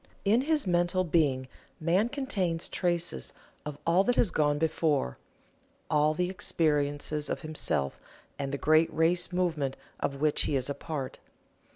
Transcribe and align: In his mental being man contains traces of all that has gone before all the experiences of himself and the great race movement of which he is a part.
In 0.25 0.41
his 0.41 0.65
mental 0.65 1.03
being 1.03 1.47
man 1.79 2.09
contains 2.09 2.67
traces 2.67 3.33
of 3.67 3.77
all 3.85 4.03
that 4.05 4.15
has 4.15 4.31
gone 4.31 4.57
before 4.57 5.19
all 5.91 6.15
the 6.15 6.27
experiences 6.27 7.29
of 7.29 7.41
himself 7.43 7.99
and 8.39 8.51
the 8.51 8.57
great 8.57 8.91
race 8.91 9.31
movement 9.31 9.77
of 9.99 10.19
which 10.19 10.41
he 10.45 10.55
is 10.55 10.71
a 10.71 10.73
part. 10.73 11.19